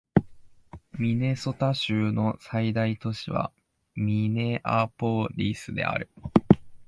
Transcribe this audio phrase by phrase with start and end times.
[0.97, 3.51] ミネソタ州の最大都市は
[3.93, 6.09] ミネアポリスである